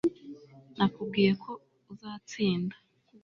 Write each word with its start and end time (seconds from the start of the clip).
nakubwiye 0.77 1.31
ko 1.43 1.51
uzatsinda 1.91 2.75